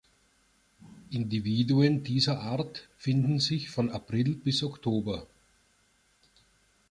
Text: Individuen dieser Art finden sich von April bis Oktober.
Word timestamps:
Individuen 1.11 2.03
dieser 2.03 2.39
Art 2.39 2.89
finden 2.97 3.39
sich 3.39 3.69
von 3.69 3.91
April 3.91 4.33
bis 4.33 4.63
Oktober. 4.63 5.27